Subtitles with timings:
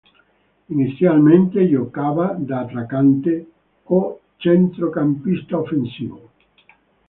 [0.69, 3.47] Inizialmente giocava da attaccante
[3.83, 6.31] o centrocampista offensivo.